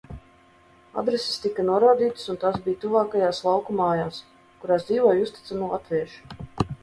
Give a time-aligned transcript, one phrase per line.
[1.01, 4.17] Adreses tika norādītas un tās bija tuvākajās lauku mājās,
[4.63, 6.75] kurās dzīvoja uzticami latvieši.